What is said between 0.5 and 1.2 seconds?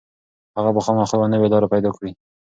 هغه به خامخا